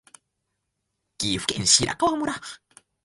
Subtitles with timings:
[1.19, 2.33] 岐阜県白川村